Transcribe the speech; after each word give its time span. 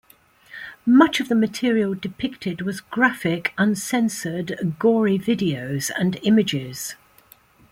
Much 0.83 1.19
of 1.19 1.29
the 1.29 1.35
material 1.35 1.93
depicted 1.93 2.61
was 2.61 2.81
graphic, 2.81 3.53
uncensored, 3.59 4.75
gory 4.79 5.19
videos 5.19 5.91
and 5.95 6.17
images. 6.23 6.95